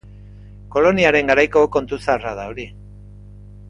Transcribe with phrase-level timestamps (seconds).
[0.75, 2.67] Koloniaren garaiko kontu zaharra da hori.